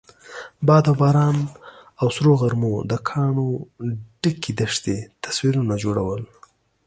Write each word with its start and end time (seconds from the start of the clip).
باد 0.67 0.85
او 0.89 0.95
باران 1.01 1.37
او 2.01 2.07
سرو 2.15 2.33
غرمو 2.41 2.73
د 2.89 2.93
کاڼو 3.09 3.47
ډکې 4.21 4.51
دښتې 4.59 4.97
تصویرونه 5.23 5.73
جوړول. 5.83 6.21